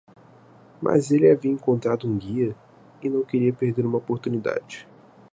[0.81, 2.55] Mas ele havia encontrado um guia?
[3.03, 4.87] e não queria perder uma oportunidade.